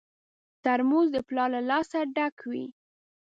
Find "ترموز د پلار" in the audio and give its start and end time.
0.63-1.49